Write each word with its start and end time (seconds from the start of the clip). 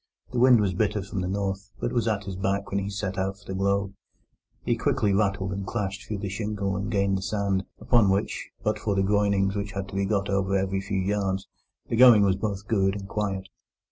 The 0.31 0.39
wind 0.39 0.59
was 0.59 0.73
bitter 0.73 1.03
from 1.03 1.21
the 1.21 1.27
north, 1.27 1.69
but 1.79 1.91
was 1.93 2.07
at 2.07 2.23
his 2.23 2.35
back 2.35 2.71
when 2.71 2.79
he 2.79 2.89
set 2.89 3.19
out 3.19 3.37
for 3.37 3.45
the 3.45 3.53
Globe. 3.53 3.93
He 4.65 4.75
quickly 4.75 5.13
rattled 5.13 5.53
and 5.53 5.63
clashed 5.63 6.07
through 6.07 6.17
the 6.17 6.27
shingle 6.27 6.75
and 6.75 6.89
gained 6.89 7.19
the 7.19 7.21
sand, 7.21 7.65
upon 7.79 8.09
which, 8.09 8.49
but 8.63 8.79
for 8.79 8.95
the 8.95 9.03
groynings 9.03 9.55
which 9.55 9.73
had 9.73 9.87
to 9.89 9.95
be 9.95 10.05
got 10.05 10.27
over 10.27 10.57
every 10.57 10.81
few 10.81 10.97
yards, 10.97 11.47
the 11.87 11.95
going 11.95 12.23
was 12.23 12.35
both 12.35 12.67
good 12.67 12.95
and 12.95 13.07
quiet. 13.07 13.47